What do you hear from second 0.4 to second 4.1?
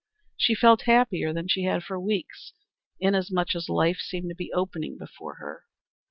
felt happier than she had for weeks, inasmuch as life